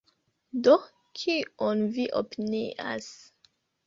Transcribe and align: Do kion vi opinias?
Do 0.67 0.77
kion 1.19 1.83
vi 1.97 2.05
opinias? 2.21 3.11